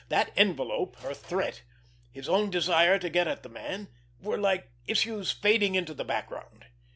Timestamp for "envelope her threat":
0.35-1.61